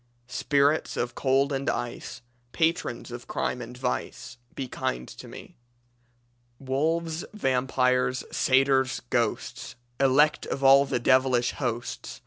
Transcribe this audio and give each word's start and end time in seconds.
"Spirits 0.27 0.97
of 0.97 1.13
cold 1.13 1.53
and 1.53 1.69
ice, 1.69 2.23
Patrons 2.53 3.11
of 3.11 3.27
crime 3.27 3.61
and 3.61 3.77
vice, 3.77 4.37
Be 4.55 4.67
kind 4.67 5.07
to 5.07 5.27
me. 5.27 5.57
"Wolves, 6.57 7.23
vampires, 7.35 8.23
satyrs, 8.31 9.03
ghosts! 9.11 9.75
Elect 9.99 10.47
of 10.47 10.63
all 10.63 10.85
the 10.85 10.97
devilish 10.97 11.51
hosts! 11.51 12.19